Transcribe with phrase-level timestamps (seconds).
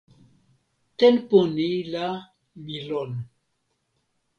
[0.99, 2.07] tenpo ni la
[2.63, 3.11] mi lon.